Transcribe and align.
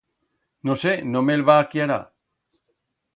No 0.69 0.77
sé, 0.83 0.93
no 1.09 1.21
me'l 1.27 1.45
va 1.49 1.57
acllarar. 1.65 1.99